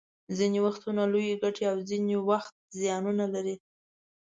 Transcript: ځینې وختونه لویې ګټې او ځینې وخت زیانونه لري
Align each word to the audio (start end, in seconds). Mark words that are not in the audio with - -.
ځینې 0.37 0.59
وختونه 0.65 1.01
لویې 1.13 1.35
ګټې 1.43 1.63
او 1.71 1.77
ځینې 1.89 2.15
وخت 2.29 2.53
زیانونه 2.79 3.25
لري 3.33 3.55